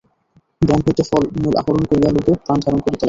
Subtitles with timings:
[0.61, 2.99] বন হইতে ফল মূল আহরণ করিয়া লোকে প্রাণধারণ করিতে লাগিল।